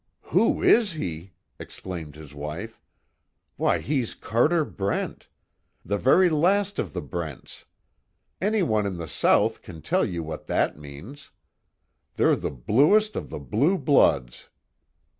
"Who 0.33 0.63
is 0.63 0.93
he!" 0.93 1.33
exclaimed 1.59 2.15
his 2.15 2.33
wife, 2.33 2.81
"Why 3.55 3.77
he's 3.77 4.15
Carter 4.15 4.65
Brent! 4.65 5.27
The 5.85 5.99
very 5.99 6.27
last 6.27 6.79
of 6.79 6.93
the 6.93 7.03
Brents! 7.03 7.65
Anyone 8.41 8.87
in 8.87 8.97
the 8.97 9.07
South 9.07 9.61
can 9.61 9.83
tell 9.83 10.03
you 10.03 10.23
what 10.23 10.47
that 10.47 10.75
means. 10.75 11.29
They're 12.15 12.35
the 12.35 12.49
bluest 12.49 13.15
of 13.15 13.29
the 13.29 13.37
blue 13.39 13.77
bloods. 13.77 14.49